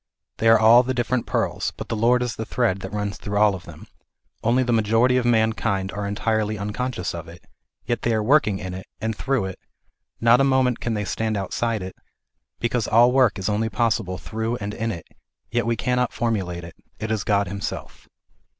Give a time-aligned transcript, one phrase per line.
[0.37, 3.37] They are all the different pearls, but the Lord is the thread that runs through
[3.37, 3.85] all of them,
[4.43, 7.45] only the majority of mankind are entirely unconscious of it;
[7.85, 9.59] yet they are working in it, and through it;
[10.19, 11.95] not a moment can they stand outside it,
[12.59, 15.07] because all work is only possible through and in it;
[15.51, 18.07] yet we cannot formulate it, it is God Himself.